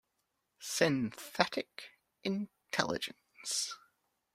[0.59, 1.91] Synthetic
[2.23, 3.77] Intelligence.